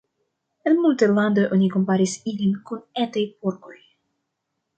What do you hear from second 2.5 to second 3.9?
kun etaj porkoj.